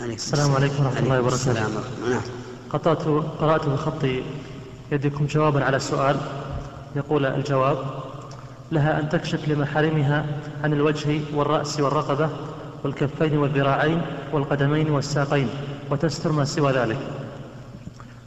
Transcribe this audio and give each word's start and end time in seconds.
السلام 0.00 0.54
عليكم 0.54 0.84
ورحمة 0.86 0.98
الله 0.98 1.20
وبركاته. 1.20 1.34
السلام 1.34 1.70
نعم. 2.10 2.20
قطعت 2.70 3.02
قرأت 3.40 3.66
بخط 3.66 4.04
يدكم 4.92 5.26
جوابا 5.26 5.64
على 5.64 5.78
سؤال. 5.78 6.16
يقول 6.96 7.26
الجواب 7.26 7.78
لها 8.72 9.00
أن 9.00 9.08
تكشف 9.08 9.48
لمحارمها 9.48 10.26
عن 10.64 10.72
الوجه 10.72 11.20
والرأس 11.34 11.80
والرقبة 11.80 12.30
والكفين 12.84 13.38
والذراعين 13.38 14.02
والقدمين 14.32 14.90
والساقين 14.90 15.48
وتستر 15.90 16.32
ما 16.32 16.44
سوى 16.44 16.72
ذلك. 16.72 16.98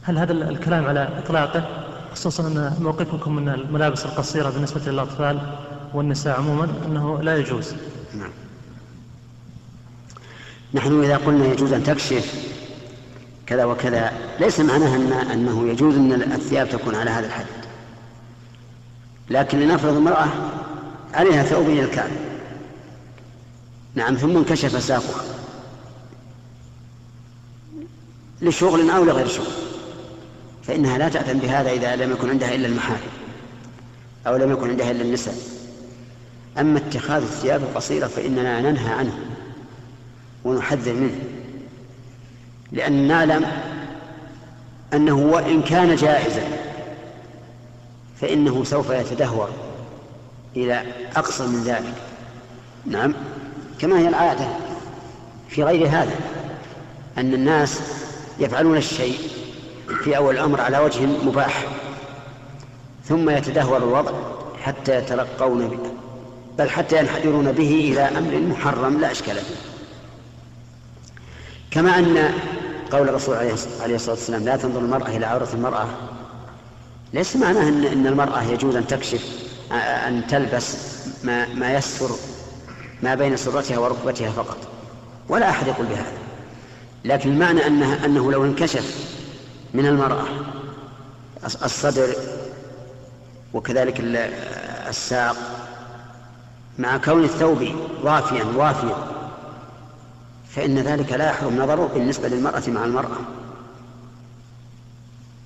هل 0.02 0.18
هذا 0.18 0.32
الكلام 0.32 0.86
على 0.86 1.08
إطلاقه؟ 1.18 1.64
خصوصا 2.12 2.46
أن 2.46 2.76
موقفكم 2.80 3.36
من 3.36 3.48
الملابس 3.48 4.04
القصيرة 4.04 4.50
بالنسبة 4.50 4.92
للأطفال 4.92 5.40
والنساء 5.94 6.38
عموما 6.38 6.68
أنه 6.86 7.22
لا 7.22 7.36
يجوز. 7.36 7.74
نعم. 8.18 8.30
نحن 10.74 11.04
إذا 11.04 11.16
قلنا 11.16 11.46
يجوز 11.46 11.72
أن 11.72 11.84
تكشف 11.84 12.34
كذا 13.46 13.64
وكذا 13.64 14.12
ليس 14.40 14.60
معناها 14.60 14.96
أن 14.96 15.12
أنه 15.12 15.68
يجوز 15.68 15.94
أن 15.94 16.12
الثياب 16.12 16.68
تكون 16.68 16.94
على 16.94 17.10
هذا 17.10 17.26
الحد. 17.26 17.46
لكن 19.30 19.60
لنفرض 19.60 19.96
امرأة 19.96 20.28
عليها 21.14 21.42
ثوب 21.42 21.68
إلى 21.68 21.82
الكعب 21.82 22.10
نعم 23.94 24.14
ثم 24.14 24.36
انكشف 24.36 24.82
ساقها. 24.82 25.24
لشغل 28.42 28.90
أو 28.90 29.04
لغير 29.04 29.28
شغل. 29.28 29.52
فإنها 30.62 30.98
لا 30.98 31.08
تأتم 31.08 31.38
بهذا 31.38 31.70
إذا 31.70 31.96
لم 31.96 32.12
يكن 32.12 32.30
عندها 32.30 32.54
إلا 32.54 32.68
المحارم 32.68 33.10
أو 34.26 34.36
لم 34.36 34.52
يكن 34.52 34.70
عندها 34.70 34.90
إلا 34.90 35.02
النساء. 35.02 35.34
أما 36.58 36.78
اتخاذ 36.78 37.22
الثياب 37.22 37.62
القصيرة 37.62 38.06
فإننا 38.06 38.60
ننهى 38.60 38.92
عنه. 38.92 39.18
ونحذر 40.44 40.92
منه. 40.92 41.20
لأن 42.72 43.08
نعلم 43.08 43.46
أنه 44.94 45.14
وإن 45.14 45.62
كان 45.62 45.96
جائزا 45.96 46.42
فإنه 48.20 48.64
سوف 48.64 48.90
يتدهور 48.90 49.50
إلى 50.56 50.82
أقصى 51.16 51.46
من 51.46 51.62
ذلك. 51.62 51.94
نعم. 52.86 53.14
كما 53.78 53.98
هي 53.98 54.08
العادة 54.08 54.48
في 55.48 55.64
غير 55.64 55.88
هذا 55.88 56.14
أن 57.18 57.34
الناس 57.34 57.80
يفعلون 58.38 58.76
الشيء 58.76 59.18
في 60.04 60.16
أول 60.16 60.34
الأمر 60.34 60.60
على 60.60 60.78
وجه 60.78 61.06
مباح 61.06 61.64
ثم 63.04 63.30
يتدهور 63.30 63.76
الوضع 63.76 64.12
حتى 64.62 64.96
يتلقون 64.96 65.68
به 65.68 65.78
بل 66.58 66.70
حتى 66.70 66.98
ينحدرون 66.98 67.52
به 67.52 67.92
إلى 67.92 68.18
أمر 68.18 68.38
محرم 68.40 69.00
لا 69.00 69.10
إشكال 69.10 69.36
فيه. 69.36 69.69
كما 71.70 71.98
أن 71.98 72.34
قول 72.90 73.08
الرسول 73.08 73.36
عليه 73.80 73.94
الصلاة 73.94 74.14
والسلام 74.14 74.44
لا 74.44 74.56
تنظر 74.56 74.80
المرأة 74.80 75.08
إلى 75.08 75.26
عورة 75.26 75.48
المرأة. 75.54 75.86
ليس 77.12 77.36
معناه 77.36 77.68
أن 77.68 77.84
أن 77.84 78.06
المرأة 78.06 78.42
يجوز 78.42 78.76
أن 78.76 78.86
تكشف 78.86 79.24
أن 80.06 80.26
تلبس 80.26 80.76
ما 81.24 81.46
ما 81.54 81.74
يستر 81.74 82.10
ما 83.02 83.14
بين 83.14 83.36
سرتها 83.36 83.78
وركبتها 83.78 84.30
فقط. 84.30 84.58
ولا 85.28 85.50
أحد 85.50 85.66
يقول 85.66 85.86
بهذا. 85.86 86.12
لكن 87.04 87.30
المعنى 87.30 87.66
أنه, 87.66 88.04
أنه 88.04 88.32
لو 88.32 88.44
انكشف 88.44 89.08
من 89.74 89.86
المرأة 89.86 90.24
الصدر 91.44 92.08
وكذلك 93.54 94.00
الساق 94.88 95.36
مع 96.78 96.96
كون 96.96 97.24
الثوب 97.24 97.68
ضافيا 98.02 98.44
وافيا 98.56 99.19
فإن 100.54 100.78
ذلك 100.78 101.12
لا 101.12 101.30
يحرم 101.30 101.62
نظره 101.62 101.90
بالنسبة 101.94 102.28
للمرأة 102.28 102.62
مع 102.68 102.84
المرأة. 102.84 103.18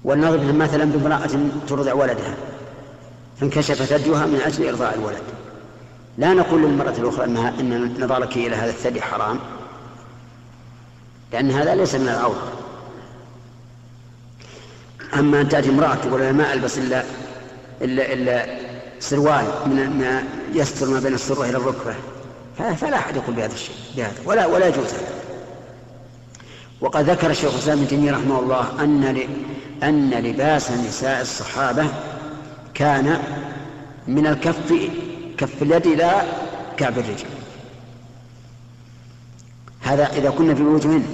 ولنضرب 0.04 0.54
مثلا 0.54 0.84
بامرأة 0.84 1.30
ترضع 1.68 1.92
ولدها 1.92 2.34
فانكشف 3.40 3.82
ثديها 3.82 4.26
من 4.26 4.40
أجل 4.40 4.68
إرضاع 4.68 4.94
الولد. 4.94 5.22
لا 6.18 6.34
نقول 6.34 6.62
للمرأة 6.62 6.94
الأخرى 6.98 7.24
أنها 7.24 7.60
أن 7.60 7.94
نظرك 8.00 8.36
إلى 8.36 8.56
هذا 8.56 8.70
الثدي 8.70 9.02
حرام 9.02 9.38
لأن 11.32 11.50
هذا 11.50 11.74
ليس 11.74 11.94
من 11.94 12.08
العورة 12.08 12.52
أما 15.14 15.40
أن 15.40 15.48
تأتي 15.48 15.70
امرأة 15.70 15.94
تقول 15.94 16.30
ما 16.30 16.52
ألبس 16.52 16.78
إلا 16.78 17.04
إلا 17.82 18.12
إلا 18.12 18.46
سروال 19.00 19.44
من 19.66 19.98
ما 19.98 20.24
يستر 20.52 20.88
ما 20.88 21.00
بين 21.00 21.14
السرة 21.14 21.44
إلى 21.44 21.56
الركبة 21.56 21.94
فلا 22.58 22.96
أحد 22.96 23.16
يقول 23.16 23.34
بهذا 23.34 23.54
الشيء 23.54 23.76
بهذا 23.96 24.14
ولا 24.24 24.46
ولا 24.46 24.68
يجوز 24.68 24.86
هذا. 24.86 25.14
وقد 26.80 27.10
ذكر 27.10 27.30
الشيخ 27.30 27.52
الإسلام 27.52 27.78
ابن 27.78 27.88
تيمية 27.88 28.12
رحمه 28.12 28.38
الله 28.38 28.84
أن 28.84 29.28
أن 29.82 30.10
لباس 30.10 30.70
نساء 30.70 31.20
الصحابة 31.20 31.86
كان 32.74 33.18
من 34.08 34.26
الكف 34.26 34.74
كف 35.38 35.62
اليد 35.62 35.86
إلى 35.86 36.22
كعب 36.76 36.98
الرجل 36.98 37.26
هذا 39.80 40.06
إذا 40.06 40.30
كنا 40.30 40.54
في 40.54 40.62
بيوتهن 40.62 41.04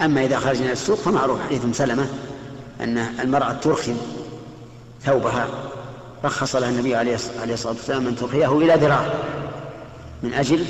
أما 0.00 0.24
إذا 0.24 0.38
خرجنا 0.38 0.64
إلى 0.64 0.72
السوق 0.72 0.98
فمعروف 0.98 1.40
حديث 1.46 1.76
سلمة 1.76 2.08
أن 2.80 2.98
المرأة 2.98 3.52
ترخي 3.52 3.94
ثوبها 5.04 5.48
رخص 6.24 6.56
لها 6.56 6.68
النبي 6.68 6.96
عليه 6.96 7.14
الصلاة 7.14 7.72
والسلام 7.72 8.06
أن 8.06 8.16
ترخيه 8.16 8.58
إلى 8.58 8.74
ذراع. 8.74 9.12
من 10.22 10.34
أجل 10.34 10.64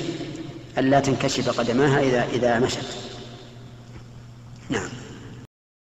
ألا 0.77 0.99
تنكشف 0.99 1.59
قدماها 1.59 2.01
إذا 2.01 2.27
إذا 2.33 2.59
مشت. 2.59 2.79
نعم. 4.69 4.89